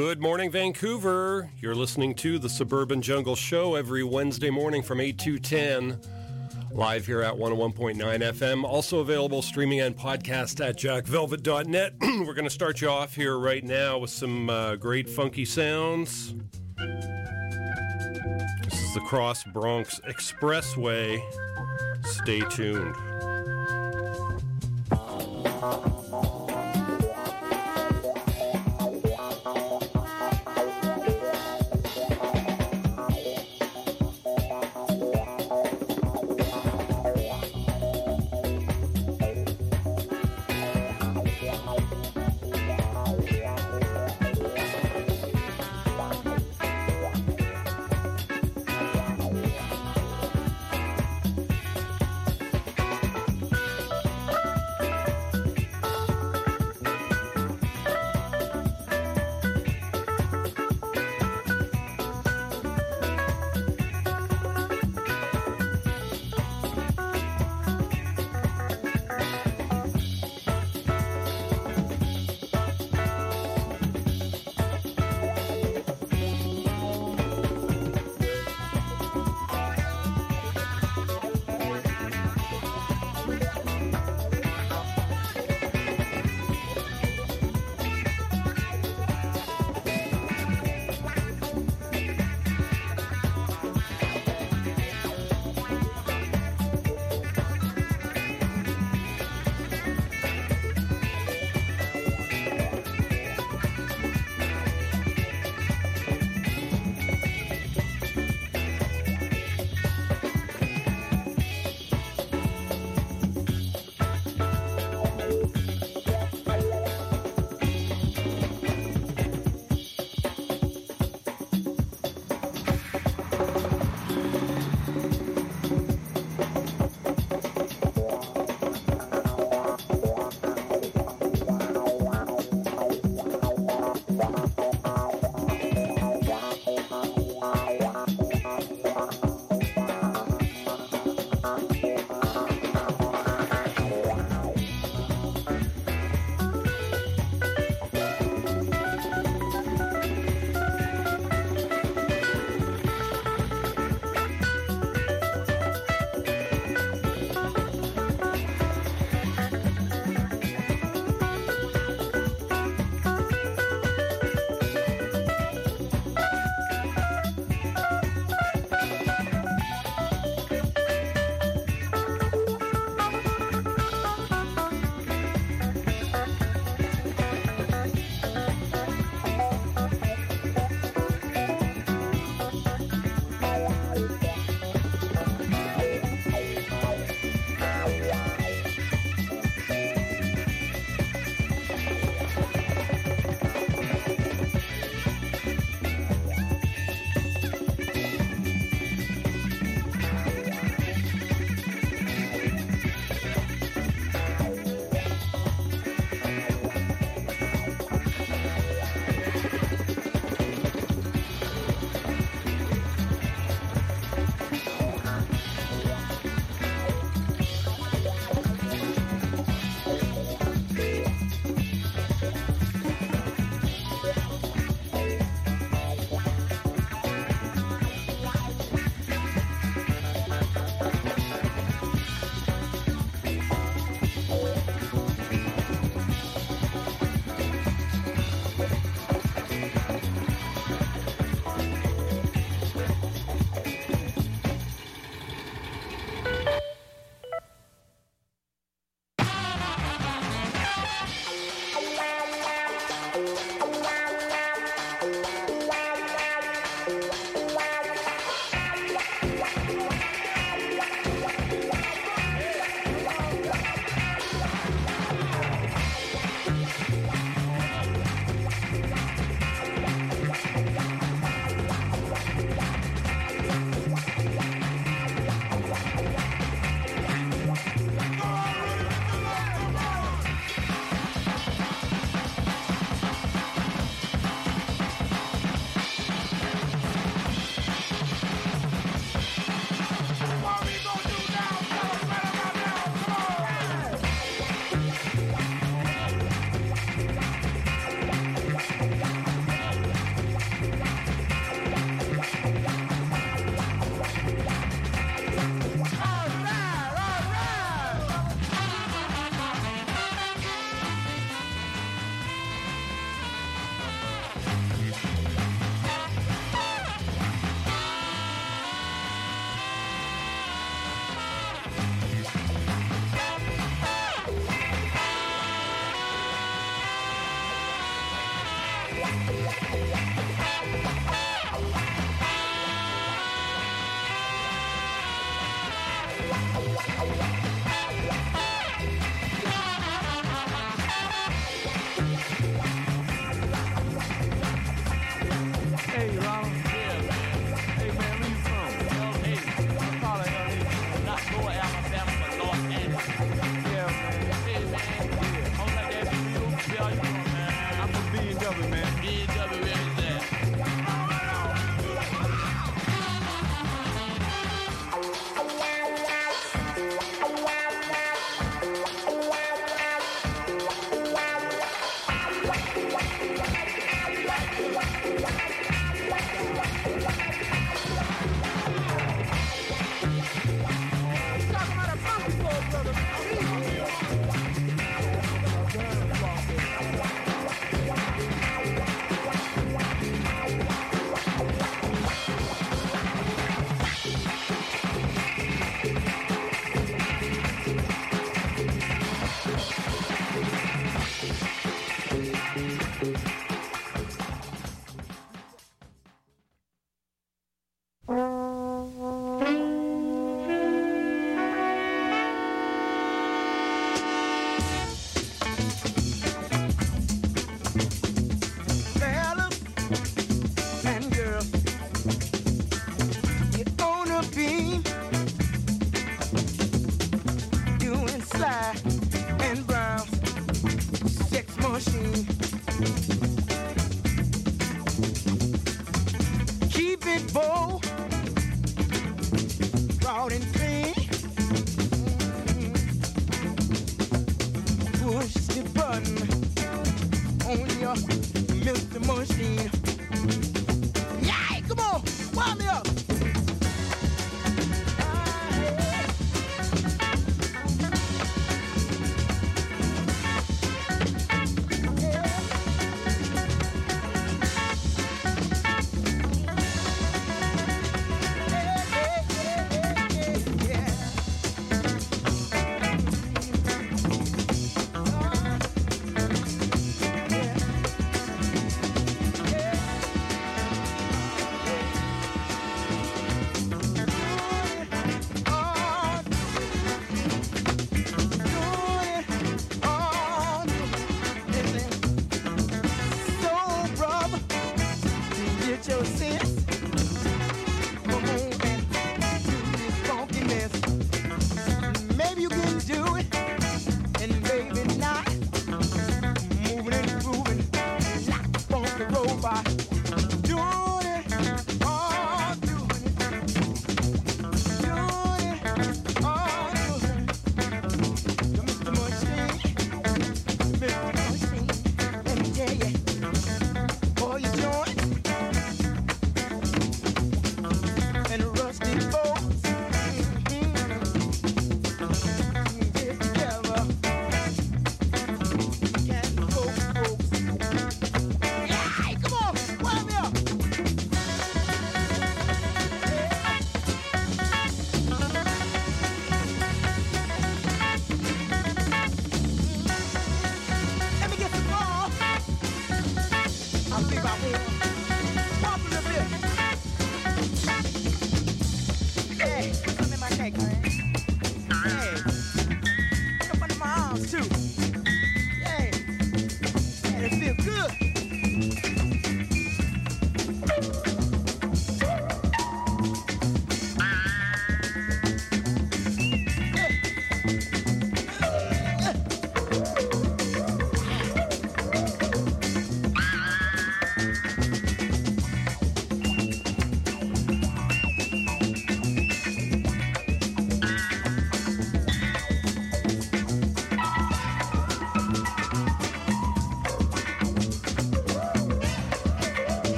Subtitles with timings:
[0.00, 1.50] Good morning, Vancouver.
[1.58, 6.00] You're listening to the Suburban Jungle Show every Wednesday morning from 8 to 10.
[6.72, 8.64] Live here at 101.9 FM.
[8.64, 11.96] Also available streaming and podcast at jackvelvet.net.
[12.00, 16.34] We're going to start you off here right now with some uh, great funky sounds.
[18.64, 21.20] This is the Cross Bronx Expressway.
[22.06, 22.96] Stay tuned.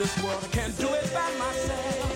[0.00, 0.40] This world.
[0.42, 2.08] I can't do it by myself.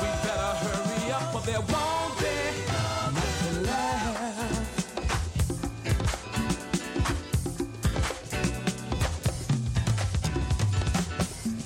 [0.00, 2.36] We better hurry up, or there won't be
[3.12, 4.86] nothing left.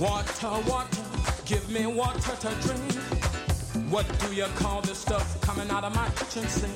[0.01, 1.05] Water, water,
[1.47, 2.95] give me water to drink.
[3.93, 6.75] What do you call this stuff coming out of my kitchen sink?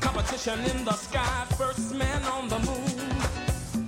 [0.00, 3.12] Competition in the sky, first man on the moon.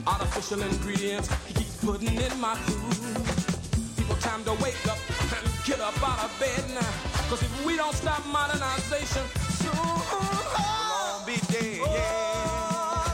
[0.06, 3.23] Artificial ingredients, he keeps putting in my food.
[4.44, 6.80] Time to wake up and get up out of bed now.
[7.28, 9.22] Cause if we don't stop modernization,
[9.60, 12.12] soon I'll be dead, yeah.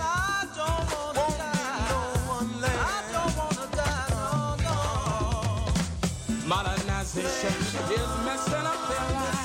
[0.03, 1.87] I don't wanna die.
[1.91, 2.01] No
[2.35, 2.79] one left.
[2.79, 4.57] I don't wanna die, no,
[6.37, 6.49] no.
[6.49, 7.55] modernization
[7.95, 9.45] is messing up their lives.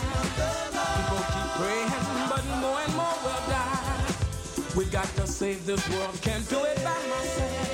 [0.95, 1.91] People keep praying,
[2.29, 4.75] but more and more will die.
[4.75, 7.64] We got to save this world, can't do it by myself.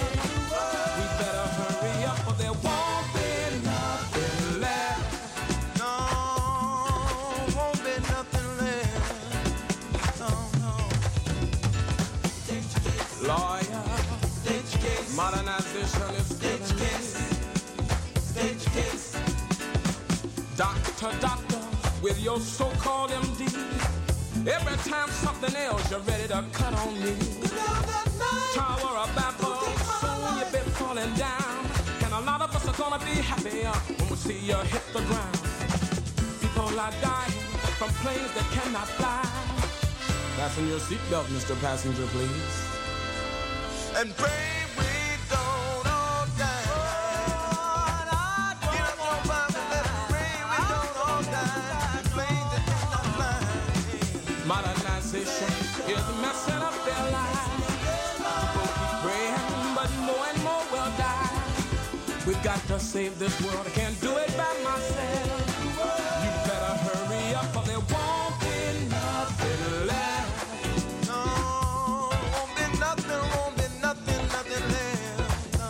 [15.15, 17.13] Modernization is stage case,
[18.15, 19.17] stage case.
[20.55, 21.59] Doctor, doctor,
[22.01, 23.41] with your so-called MD.
[24.47, 27.15] Every time something else, you're ready to cut on me.
[28.53, 29.59] Tower of Babel,
[29.99, 31.65] soon you'll be falling down.
[32.03, 34.83] And a lot of us are gonna be happy uh, when we see you hit
[34.93, 35.39] the ground.
[36.39, 37.31] People are dying
[37.77, 39.23] from planes that cannot fly.
[40.37, 41.59] Fasten your seatbelt, Mr.
[41.59, 42.71] Passenger, please.
[43.97, 44.60] And pray
[62.51, 63.65] got to save this world.
[63.65, 65.39] I can't do it by myself.
[66.23, 68.57] You better hurry up, or there won't be
[68.89, 71.07] nothing left.
[71.07, 71.21] No,
[72.35, 75.31] won't be nothing, won't be nothing, nothing left.
[75.61, 75.69] No.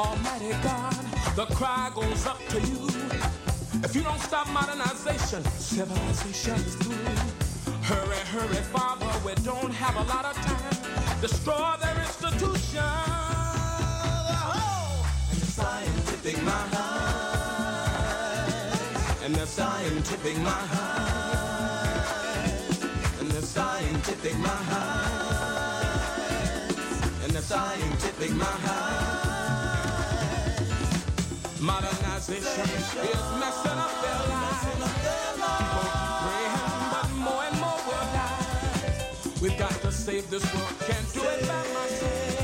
[0.00, 2.82] Almighty God, the cry goes up to you.
[3.82, 7.16] If you don't stop modernization, civilization is through.
[7.90, 11.20] Hurry, hurry, Father, we don't have a lot of time.
[11.20, 13.13] Destroy their institution.
[16.44, 16.74] Mind,
[19.24, 20.70] And the scientific mind,
[23.20, 25.22] and the scientific mind,
[27.24, 29.18] and the scientific mind.
[31.60, 34.64] modernization is messing up their lives.
[35.58, 35.90] People
[36.24, 38.60] praying, but more and more will die.
[39.42, 40.74] We've got to save this world.
[40.86, 42.43] Can't do it by myself.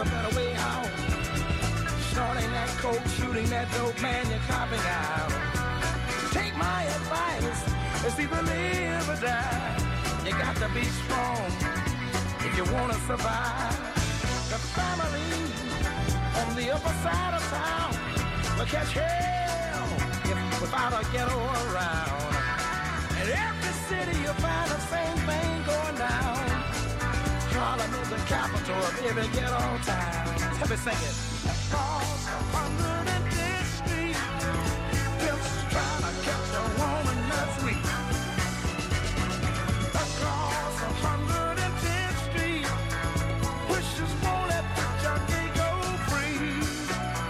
[0.00, 0.88] A better way out.
[2.12, 5.28] Snorting that coke, shooting that dope, man, you're copping out.
[6.32, 7.60] Take my advice,
[8.06, 9.76] it's either live or die.
[10.24, 11.52] You got to be strong
[12.46, 13.76] if you want to survive.
[14.48, 15.32] The family
[16.40, 17.92] on the upper side of town
[18.56, 19.88] will catch hell
[20.24, 22.32] if without a ghetto around.
[23.20, 25.09] In every city you find going down.
[27.70, 30.26] Harlem is the capital of every ghetto town.
[30.58, 31.16] Let me sing it.
[31.54, 34.18] Across 110th Street,
[36.02, 37.86] to catch a woman that's weak.
[40.02, 42.66] Across 110th Street,
[44.74, 45.70] the junkie go
[46.10, 46.42] free.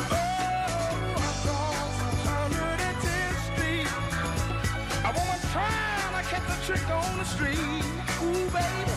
[0.09, 3.93] Oh, across 110th Street,
[6.17, 7.85] to catch a trick on the street.
[8.25, 8.97] Ooh, baby,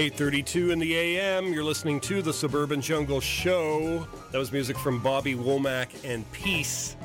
[0.00, 1.52] Eight thirty-two in the AM.
[1.52, 4.08] You're listening to the Suburban Jungle Show.
[4.32, 6.96] That was music from Bobby Womack and Peace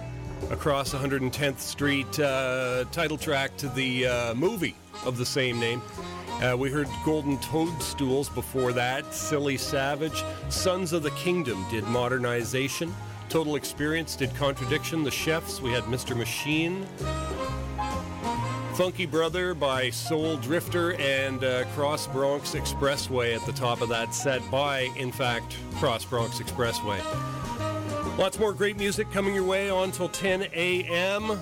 [0.50, 2.18] across 110th Street.
[2.18, 5.82] Uh, title track to the uh, movie of the same name.
[6.42, 9.14] Uh, we heard Golden Toadstools before that.
[9.14, 10.24] Silly Savage.
[10.48, 12.96] Sons of the Kingdom did Modernization.
[13.28, 15.04] Total Experience did Contradiction.
[15.04, 15.60] The Chefs.
[15.62, 16.16] We had Mr.
[16.16, 16.88] Machine.
[18.76, 24.14] Funky Brother by Soul Drifter and uh, Cross Bronx Expressway at the top of that
[24.14, 27.00] set by, in fact, Cross Bronx Expressway.
[28.18, 31.40] Lots more great music coming your way on till 10 a.m.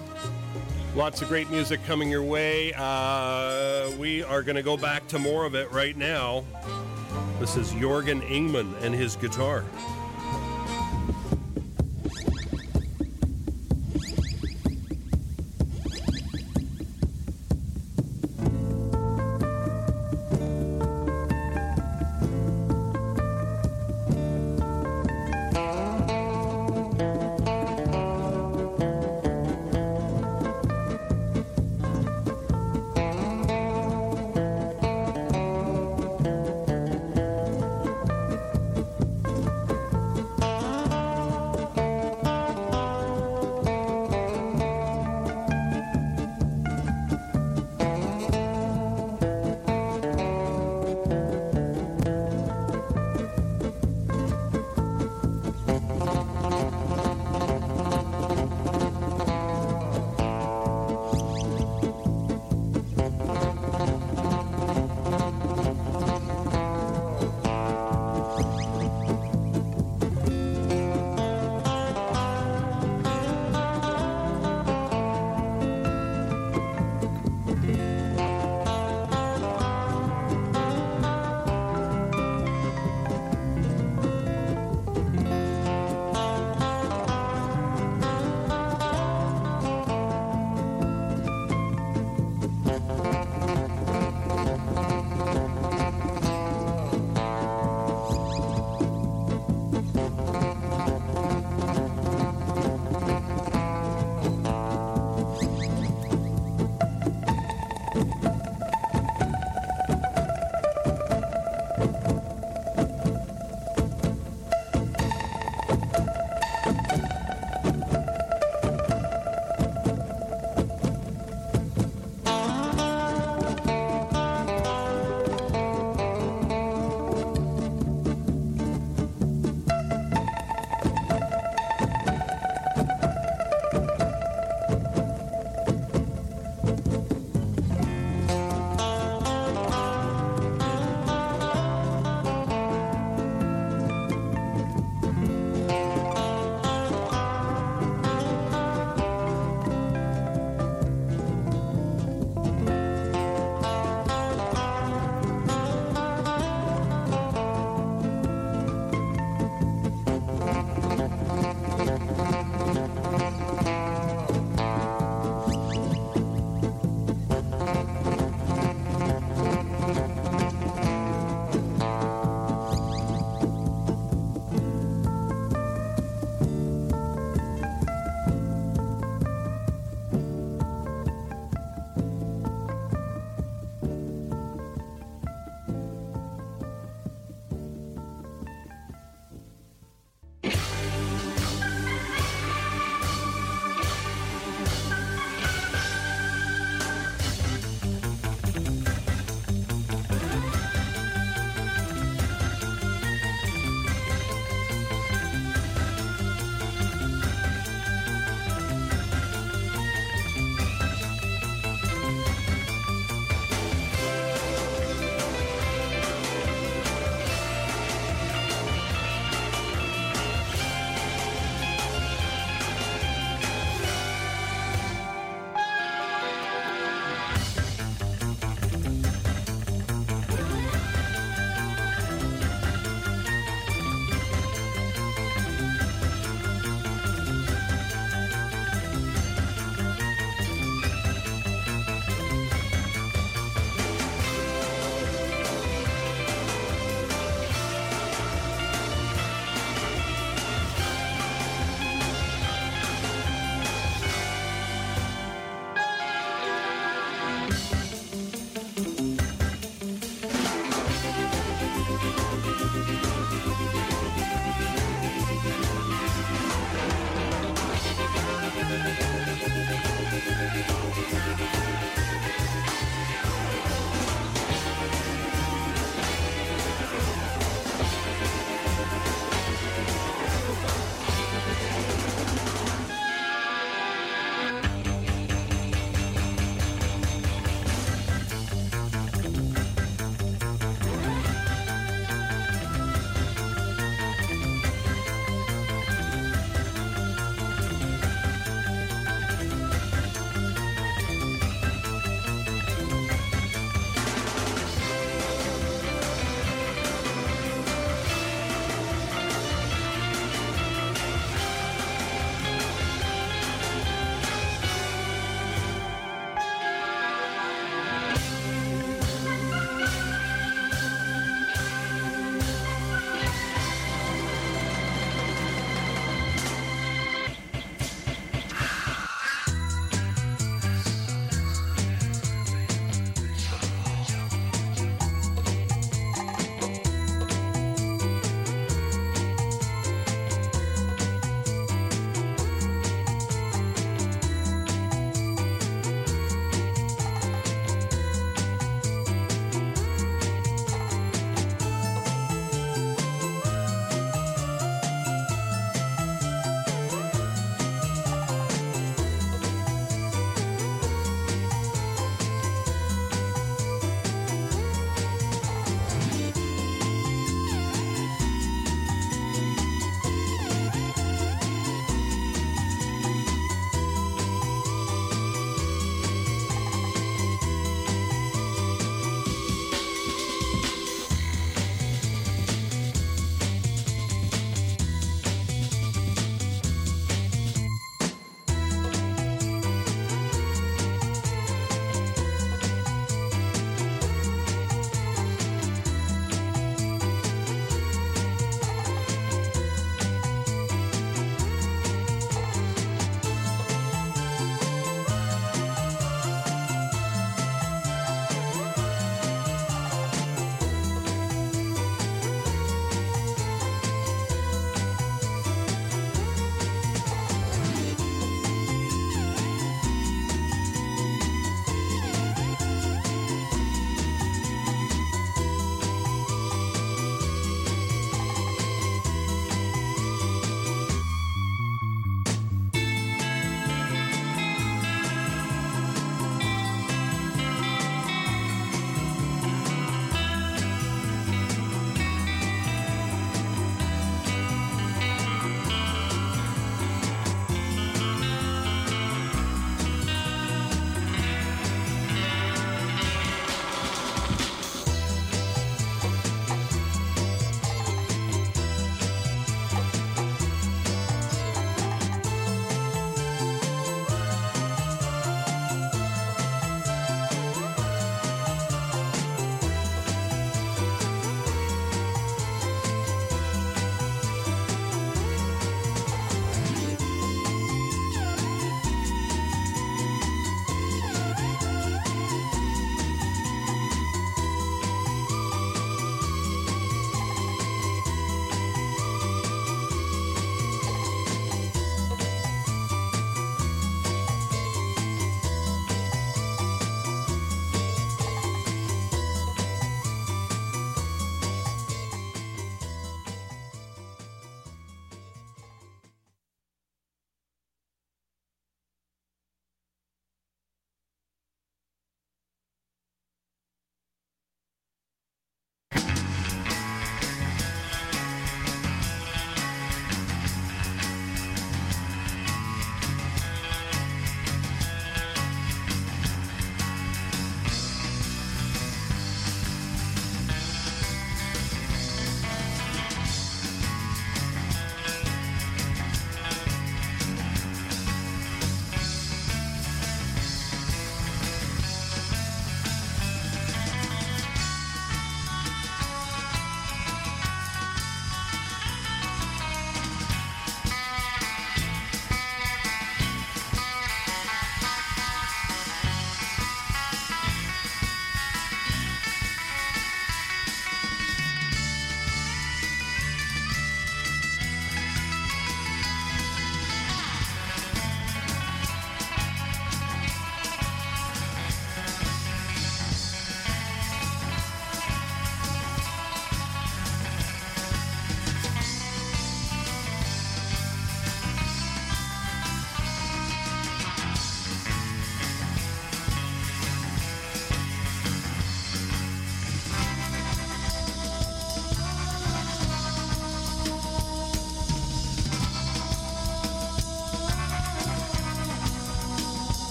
[0.96, 2.72] Lots of great music coming your way.
[2.78, 6.46] Uh, we are going to go back to more of it right now.
[7.40, 9.66] This is Jorgen Ingmann and his guitar.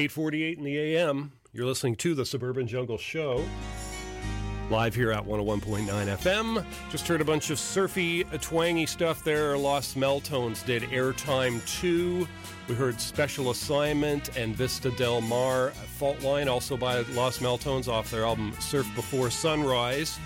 [0.00, 1.30] 848 in the AM.
[1.52, 3.44] You're listening to the Suburban Jungle Show.
[4.70, 6.64] Live here at 101.9 FM.
[6.90, 9.58] Just heard a bunch of surfy, twangy stuff there.
[9.58, 12.26] Lost Meltones did Airtime 2.
[12.68, 18.10] We heard Special Assignment and Vista Del Mar Fault Line, also by Lost Meltones off
[18.10, 20.18] their album Surf Before Sunrise.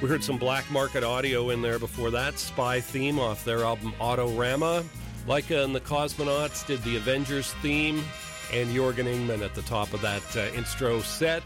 [0.00, 2.38] We heard some Black Market audio in there before that.
[2.38, 4.82] Spy theme off their album Autorama.
[5.28, 8.02] Laika and the Cosmonauts did the Avengers theme.
[8.50, 11.42] And Jorgen Ingmann at the top of that uh, intro set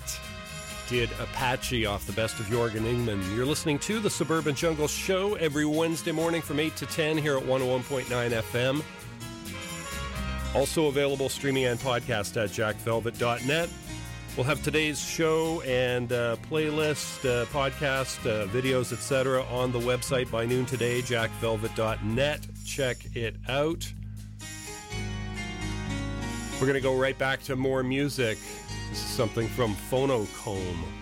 [0.89, 3.35] did Apache off the best of Jorgen Ingmann.
[3.35, 7.37] You're listening to the Suburban Jungle Show every Wednesday morning from 8 to 10 here
[7.37, 8.85] at 101.9 FM.
[10.55, 13.69] Also available streaming and podcast at jackvelvet.net.
[14.37, 19.43] We'll have today's show and uh, playlist, uh, podcast, uh, videos, etc.
[19.47, 22.47] on the website by noon today, jackvelvet.net.
[22.65, 23.93] Check it out.
[26.55, 28.39] We're going to go right back to more music.
[28.91, 31.02] This is something from Phonocomb.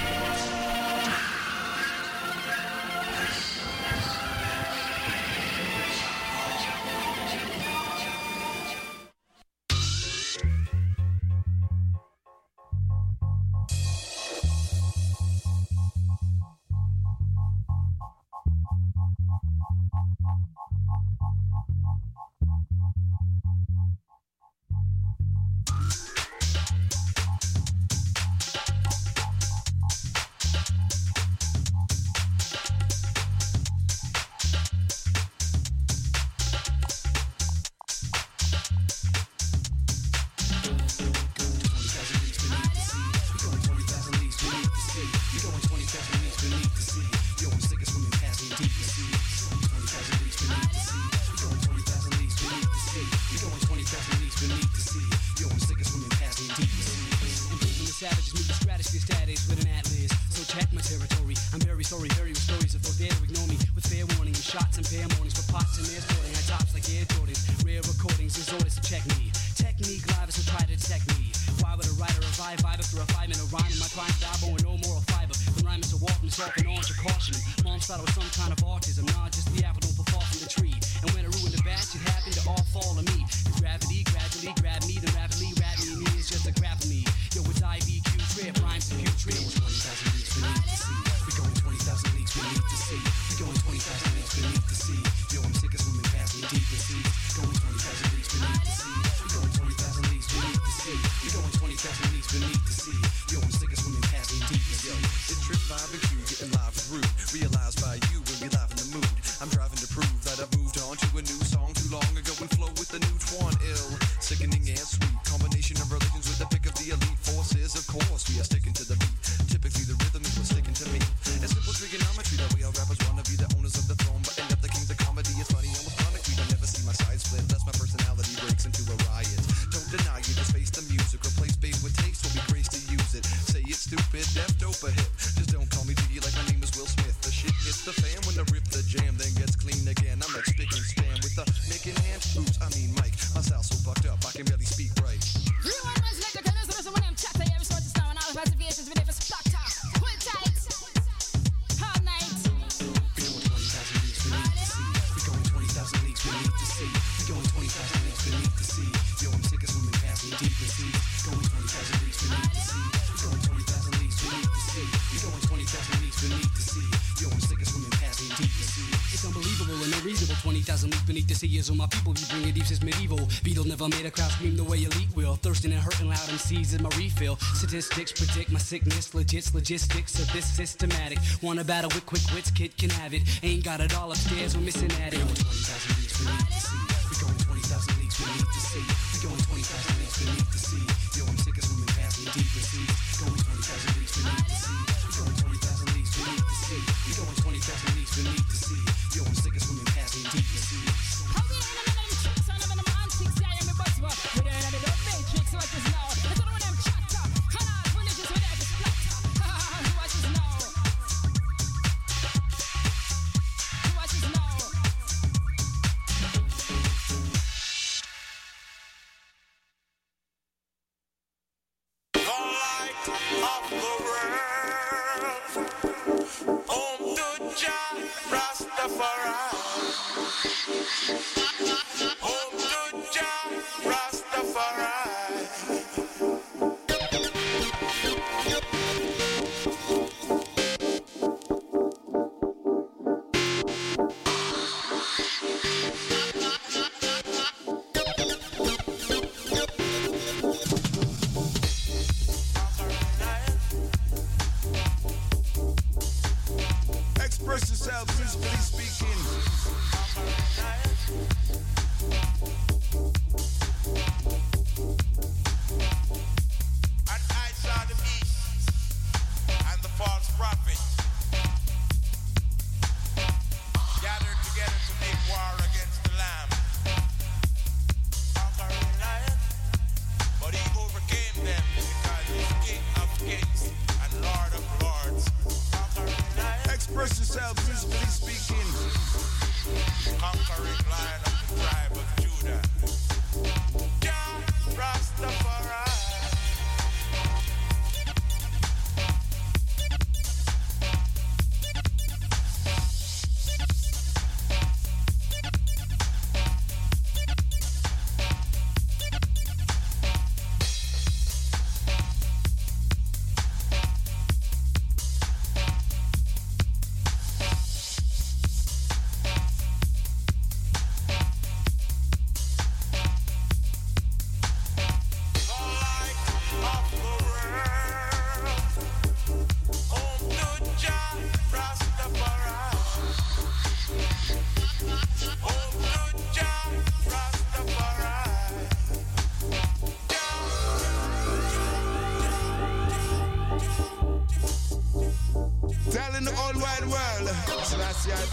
[172.61, 173.19] beliefs is medieval.
[173.43, 175.35] Beetle never made a crowd scream the way elite will.
[175.35, 177.37] Thirsting and hurting loud MCs is my refill.
[177.55, 181.17] Statistics predict my sickness, legits, logistics of this systematic.
[181.41, 183.23] Wanna battle with quick wits, kid can have it.
[183.43, 185.19] Ain't got it all upstairs, we're missing at it.
[185.19, 186.77] 20,000 leagues we need to see.
[187.09, 189.10] We're going 20,000 leagues we need to see.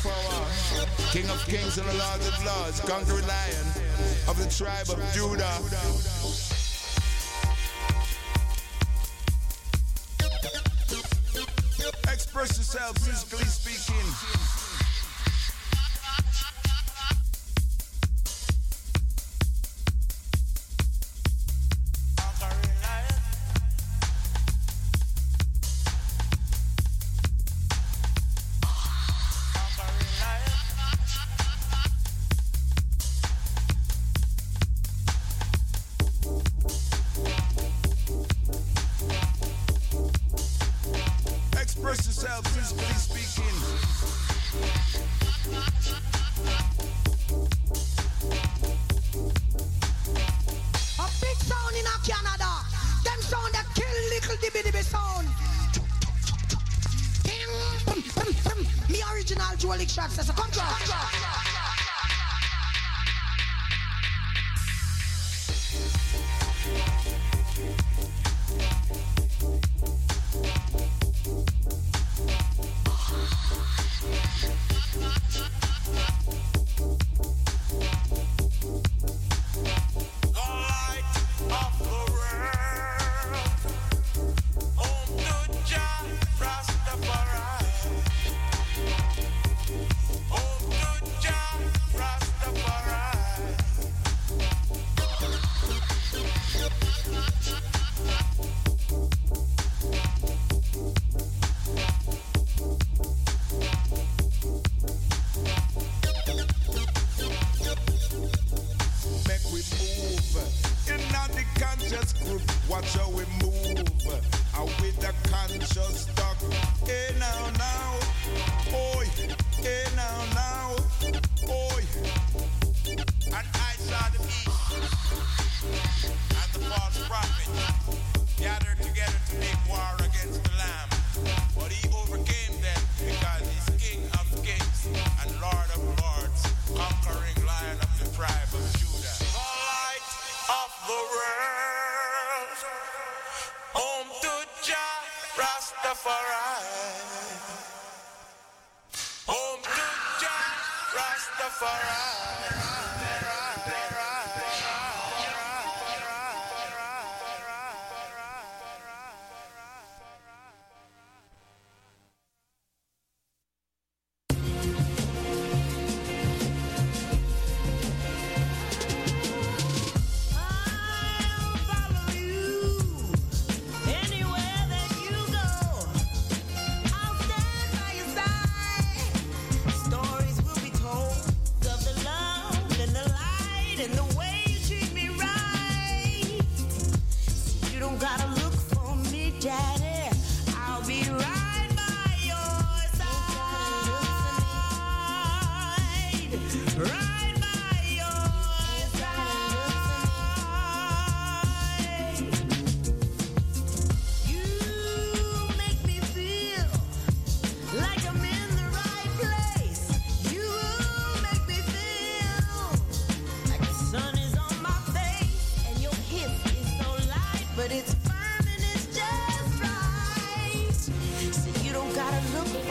[0.03, 0.46] power.
[1.12, 3.66] King of kings and the Lord of lords, conquering lion
[4.28, 5.59] of the tribe of Judah.
[12.12, 13.67] Express yourself physically.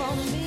[0.07, 0.46] on me.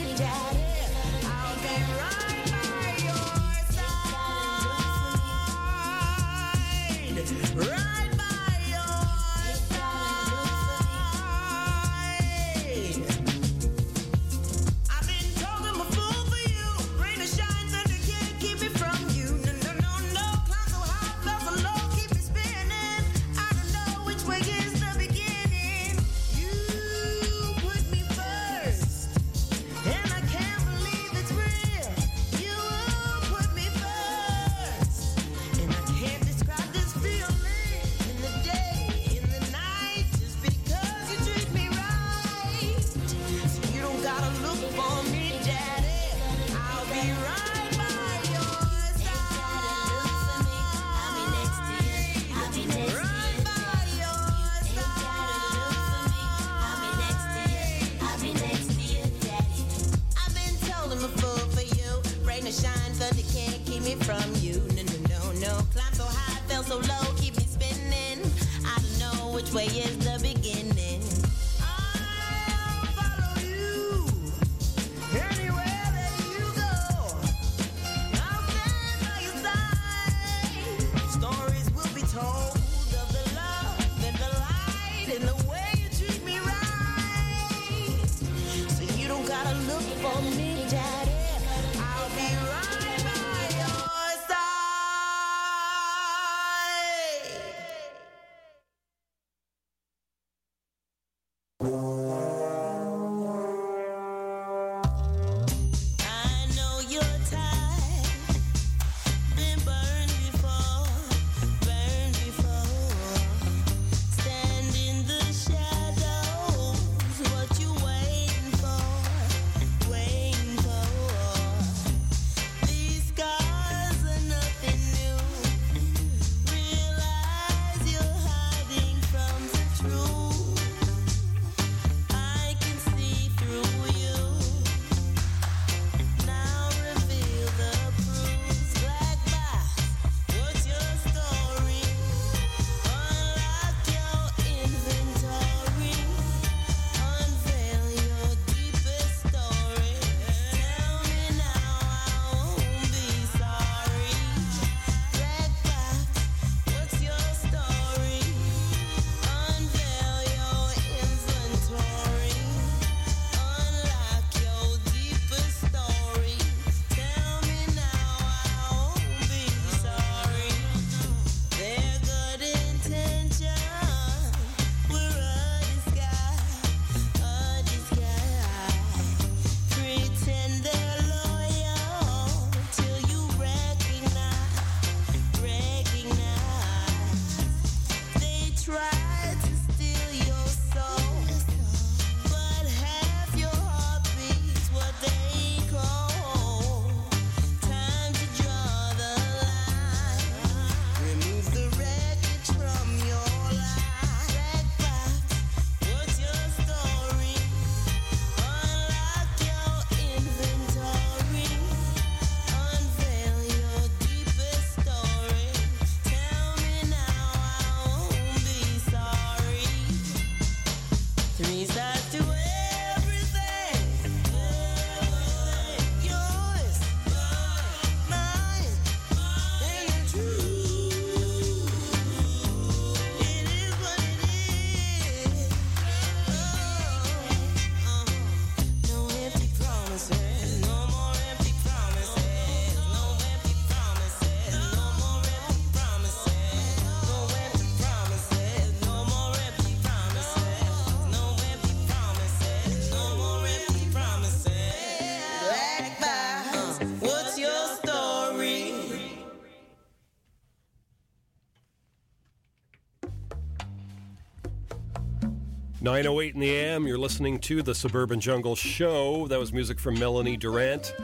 [265.90, 269.26] 908 in the AM, you're listening to the Suburban Jungle Show.
[269.26, 270.94] That was music from Melanie Durrant.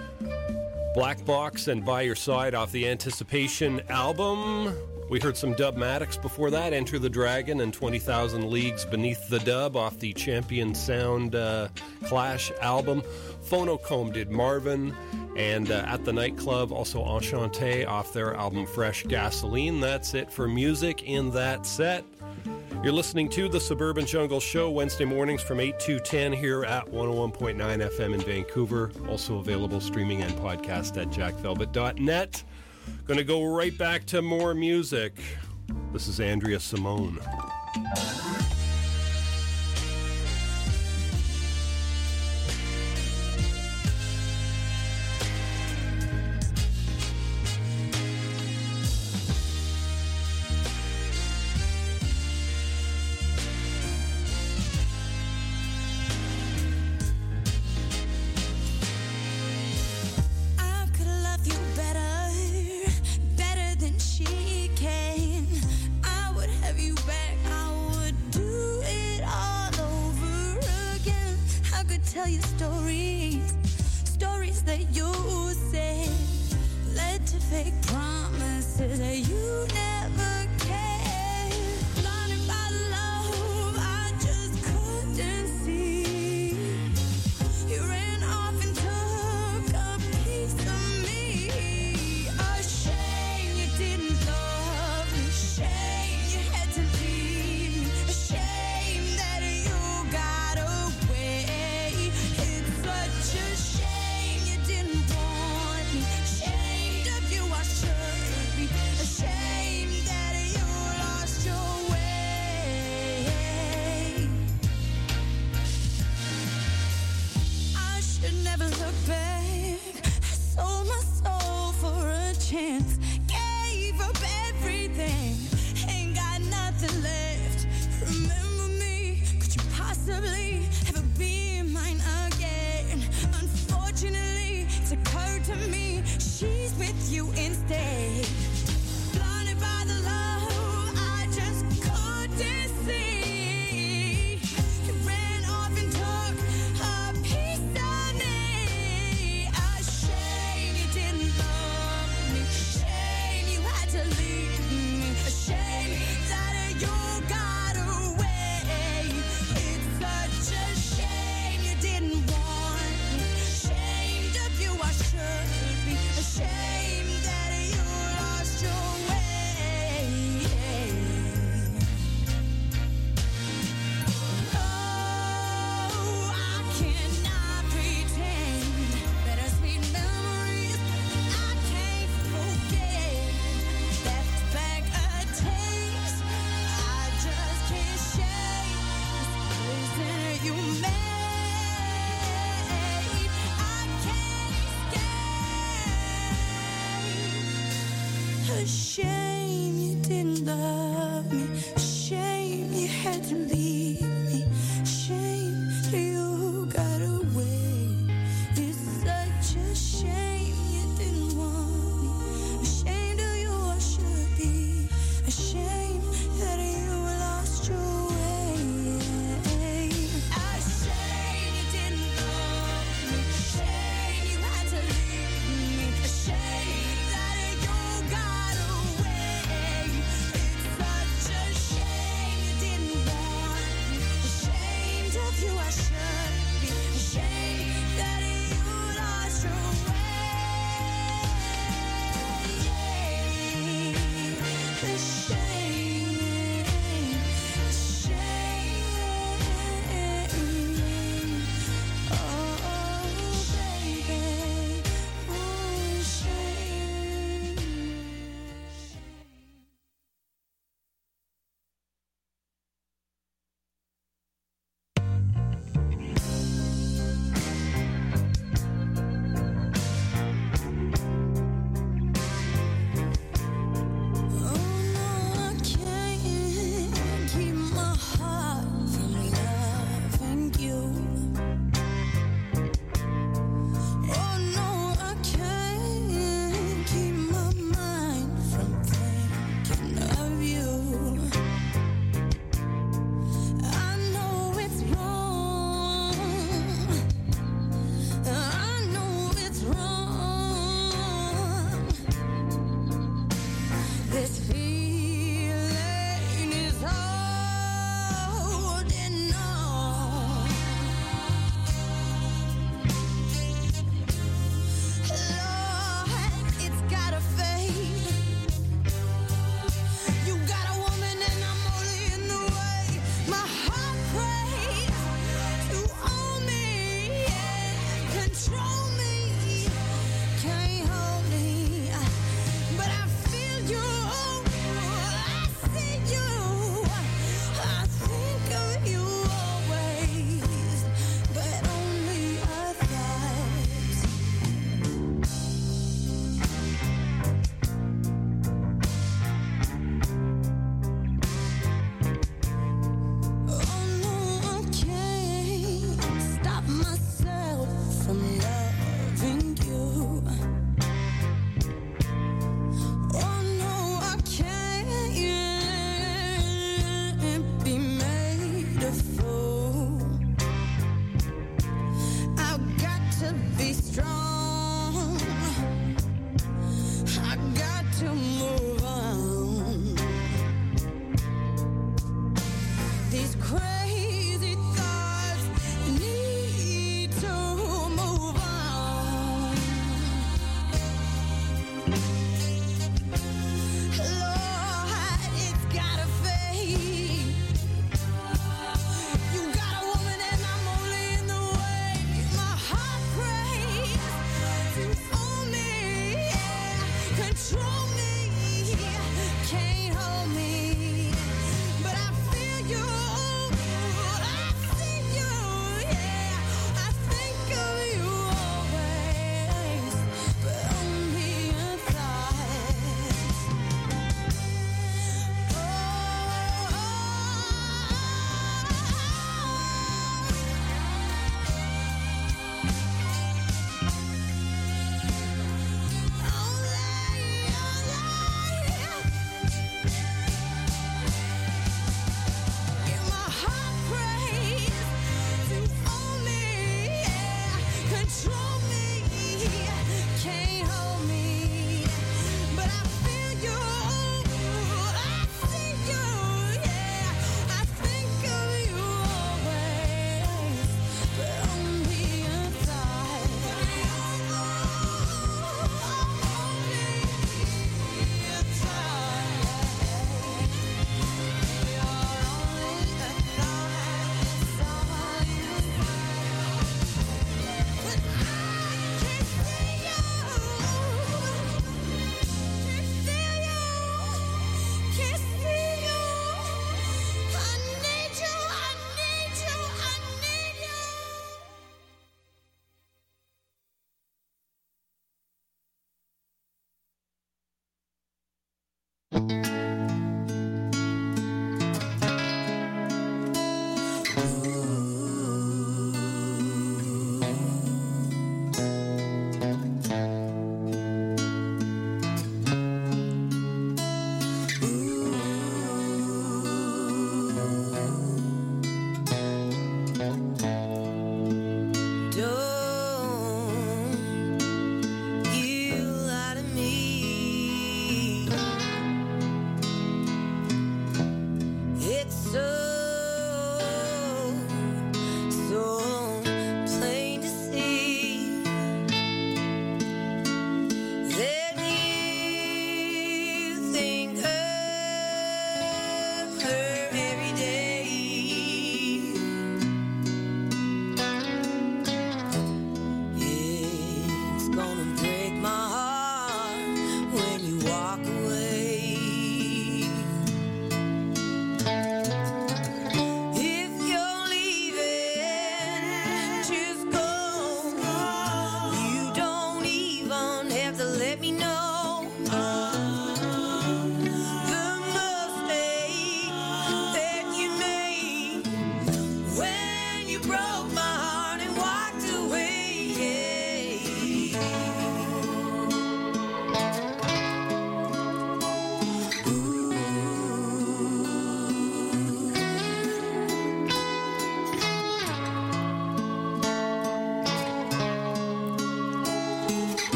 [0.95, 4.73] Black Box and By Your Side off the Anticipation album.
[5.11, 9.75] We heard some Dubmatix before that, Enter the Dragon and 20,000 Leagues Beneath the Dub
[9.75, 11.67] off the Champion Sound uh,
[12.05, 13.03] Clash album.
[13.43, 14.95] Phonocomb did Marvin
[15.37, 19.81] and uh, at the nightclub, also Enchanté off their album Fresh Gasoline.
[19.81, 22.05] That's it for music in that set.
[22.87, 26.87] You're listening to the Suburban Jungle Show Wednesday mornings from 8 to 10 here at
[26.87, 28.93] 101.9 FM in Vancouver.
[29.09, 32.45] Also available streaming and podcast at jackvelvet.net.
[33.09, 35.19] Going to go right back to more music.
[35.93, 37.19] This is Andrea Simone.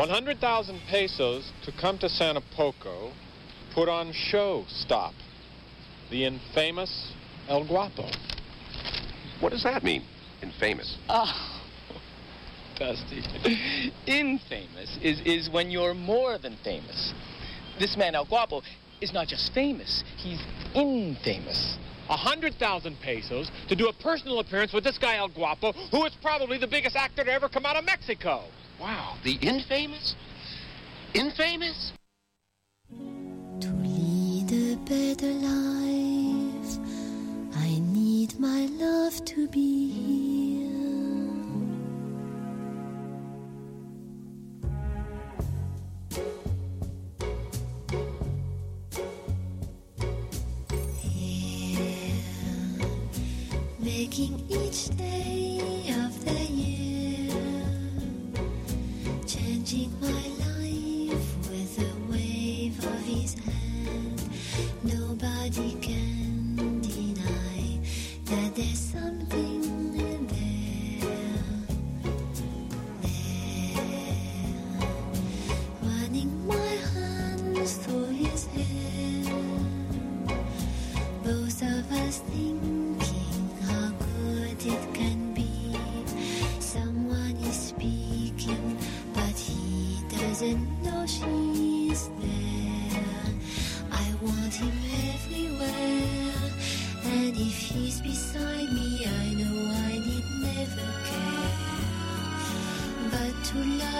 [0.00, 3.12] 100,000 pesos to come to Santo Poco,
[3.74, 5.12] put on show stop.
[6.10, 7.12] The infamous
[7.48, 8.08] El Guapo.
[9.40, 10.02] What does that mean?
[10.42, 10.96] Infamous.
[11.10, 11.58] Oh,
[12.78, 13.22] Dusty.
[14.06, 17.12] Infamous is, is when you're more than famous.
[17.78, 18.62] This man, El Guapo,
[19.02, 20.40] is not just famous, he's
[20.74, 21.76] infamous.
[22.08, 26.06] A hundred thousand pesos to do a personal appearance with this guy El Guapo, who
[26.06, 28.44] is probably the biggest actor to ever come out of Mexico.
[28.80, 30.14] Wow, the infamous?
[31.12, 31.92] Infamous?
[32.88, 36.78] To lead a better life.
[37.56, 40.70] I need my love to be here.
[51.02, 52.86] Here,
[53.78, 55.59] making each day
[59.70, 60.29] changing my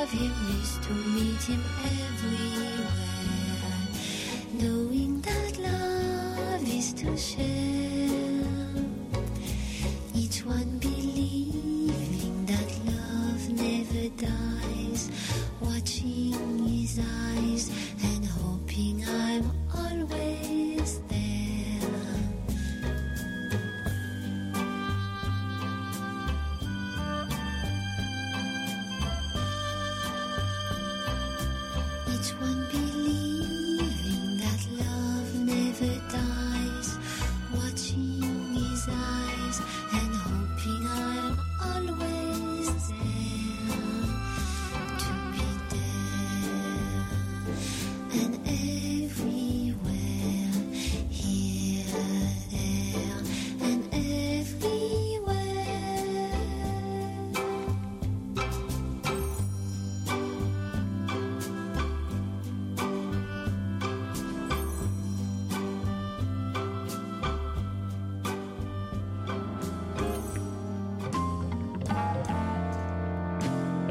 [0.01, 0.33] love him
[0.63, 2.10] is to meet him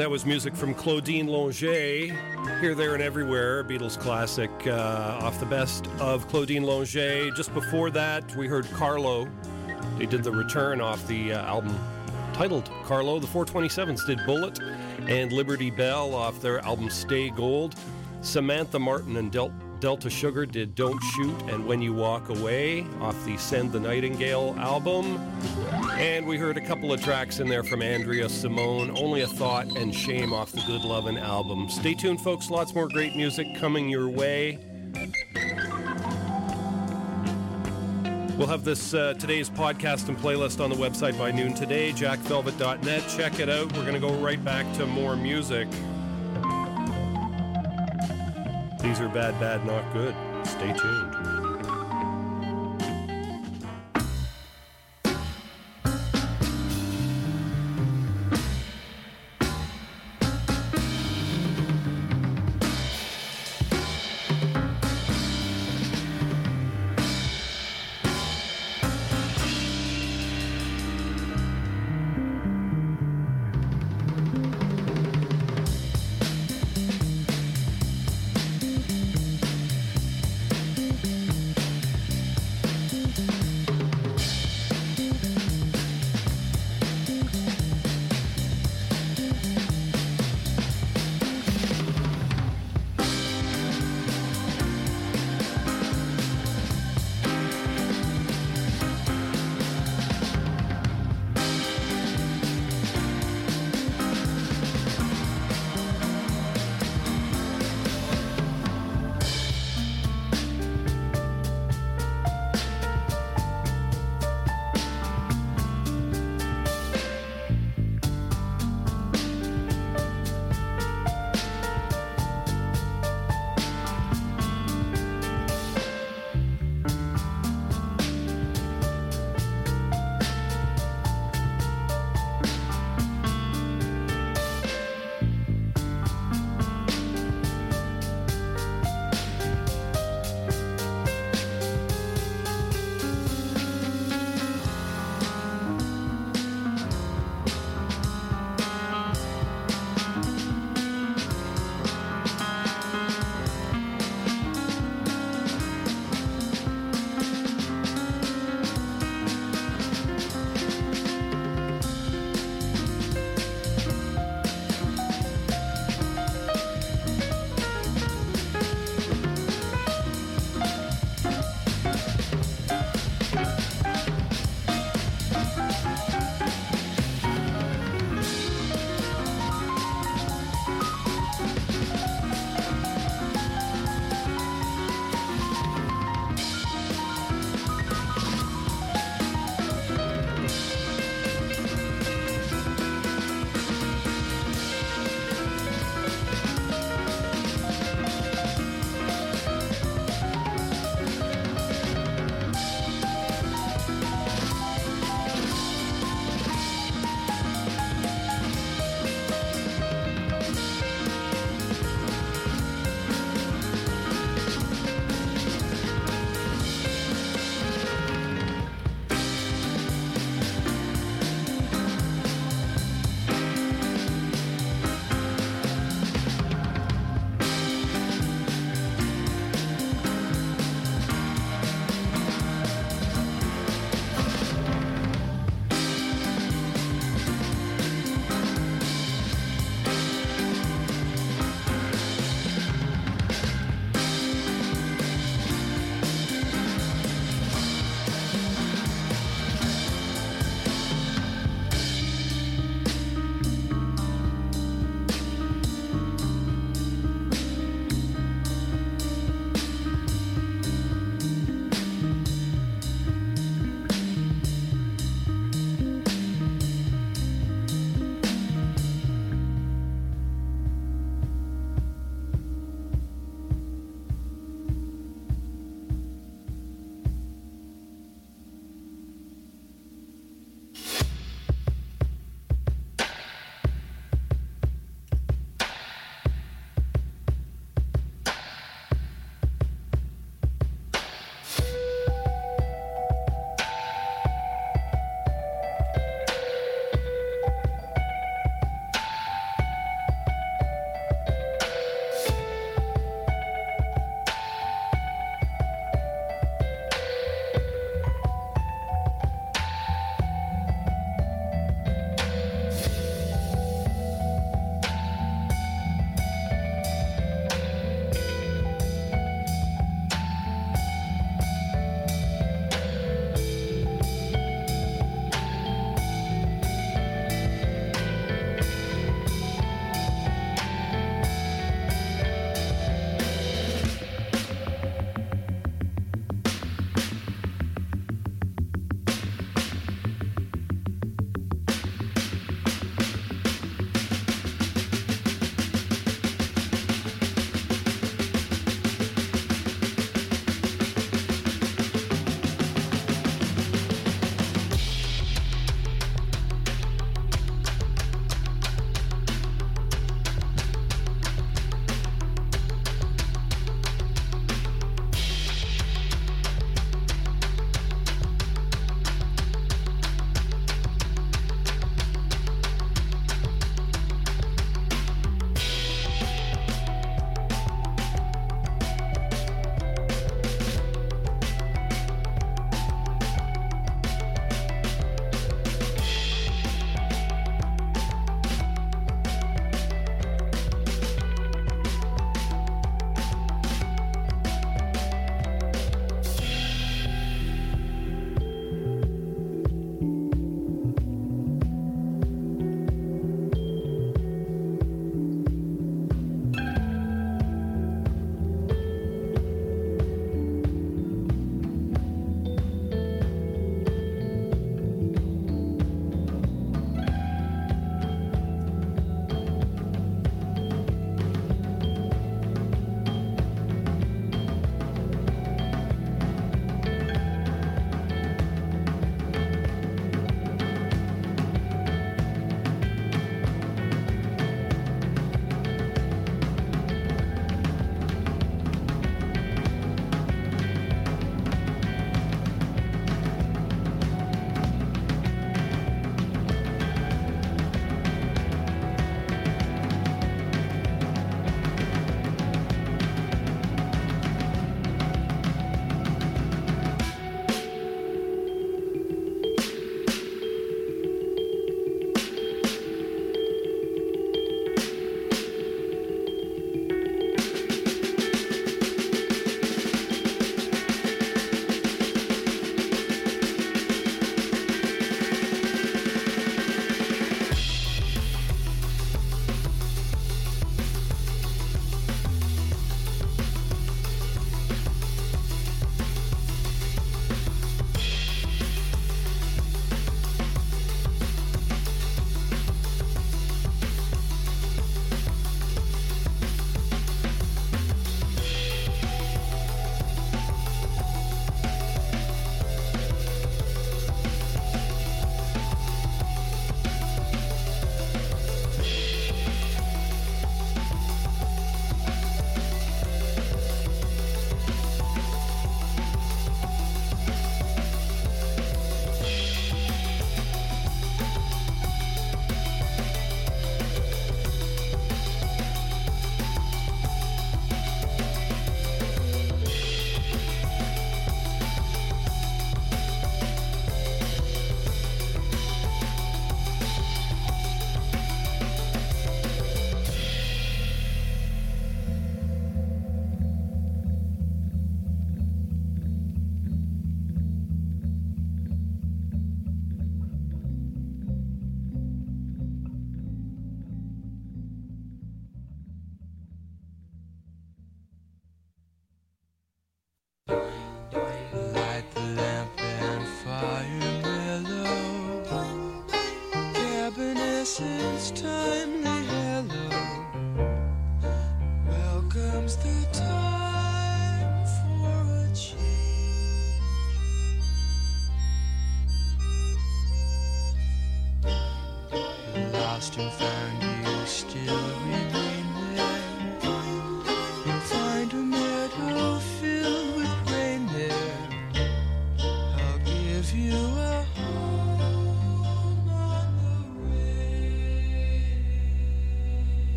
[0.00, 2.16] And that was music from Claudine Longet,
[2.62, 7.36] Here, There, and Everywhere, Beatles classic, uh, off the best of Claudine Longet.
[7.36, 9.28] Just before that, we heard Carlo.
[9.98, 11.78] They did the return off the uh, album
[12.32, 13.18] titled Carlo.
[13.18, 14.58] The 427s did Bullet
[15.06, 17.74] and Liberty Bell off their album Stay Gold.
[18.22, 23.22] Samantha Martin and Del- Delta Sugar did Don't Shoot and When You Walk Away off
[23.26, 25.20] the Send the Nightingale album.
[26.00, 29.76] And we heard a couple of tracks in there from Andrea Simone, Only a Thought
[29.76, 31.68] and Shame off the Good Lovin' album.
[31.68, 32.48] Stay tuned, folks.
[32.48, 34.58] Lots more great music coming your way.
[38.38, 43.06] We'll have this uh, today's podcast and playlist on the website by noon today, jackvelvet.net.
[43.14, 43.70] Check it out.
[43.76, 45.68] We're going to go right back to more music.
[48.80, 50.14] These are bad, bad, not good.
[50.46, 51.19] Stay tuned.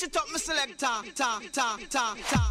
[0.00, 0.86] Switch it up, my selector.
[1.14, 2.49] Ta, ta, ta, ta,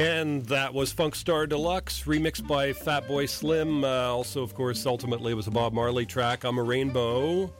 [0.00, 3.84] And that was Funkstar De Luxe, remixed by Fatboy Slim.
[3.84, 7.52] Uh, also, of course, ultimately was a Bob Marley track, I'm a Rainbow.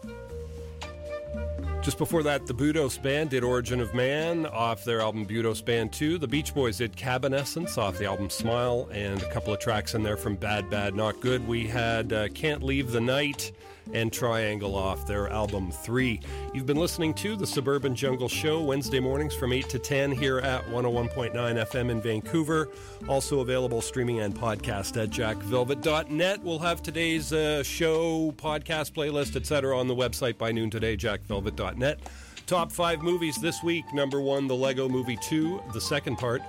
[1.82, 5.92] Just before that, the Budos Band did Origin of Man off their album Budos Band
[5.92, 6.16] 2.
[6.16, 9.94] The Beach Boys did Cabin Essence off the album Smile, and a couple of tracks
[9.94, 11.46] in there from Bad Bad Not Good.
[11.46, 13.52] We had uh, Can't Leave the Night
[13.92, 16.20] and Triangle off their album 3.
[16.54, 20.38] You've been listening to the Suburban Jungle Show Wednesday mornings from 8 to 10 here
[20.38, 22.68] at 101.9 FM in Vancouver.
[23.08, 26.42] Also available streaming and podcast at jackvelvet.net.
[26.42, 29.78] We'll have today's uh, show, podcast playlist, etc.
[29.78, 32.00] on the website by noon today, jackvelvet.net.
[32.46, 33.84] Top five movies this week.
[33.94, 36.42] Number one, The Lego Movie 2, the second part.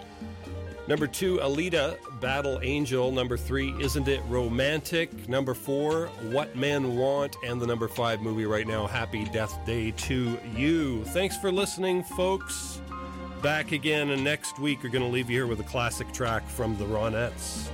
[0.91, 3.13] Number two, Alita, Battle Angel.
[3.13, 5.30] Number three, Isn't It Romantic?
[5.30, 7.38] Number four, What Men Want.
[7.45, 11.05] And the number five movie right now, Happy Death Day to You.
[11.05, 12.81] Thanks for listening, folks.
[13.41, 16.45] Back again, and next week, we're going to leave you here with a classic track
[16.45, 17.69] from the Ronettes.